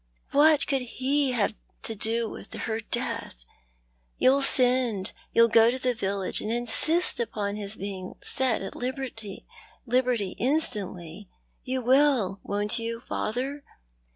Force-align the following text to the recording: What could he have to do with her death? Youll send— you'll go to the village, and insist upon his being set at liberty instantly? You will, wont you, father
What 0.31 0.65
could 0.65 0.81
he 0.81 1.33
have 1.33 1.53
to 1.83 1.93
do 1.93 2.27
with 2.27 2.51
her 2.53 2.79
death? 2.79 3.45
Youll 4.17 4.41
send— 4.41 5.11
you'll 5.31 5.47
go 5.47 5.69
to 5.69 5.77
the 5.77 5.93
village, 5.93 6.41
and 6.41 6.51
insist 6.51 7.19
upon 7.19 7.55
his 7.55 7.75
being 7.75 8.15
set 8.23 8.63
at 8.63 8.73
liberty 8.75 9.45
instantly? 10.39 11.29
You 11.63 11.83
will, 11.83 12.39
wont 12.43 12.79
you, 12.79 12.99
father 12.99 13.63